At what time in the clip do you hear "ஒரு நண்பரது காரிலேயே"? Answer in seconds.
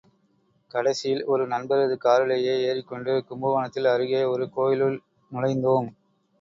1.25-2.55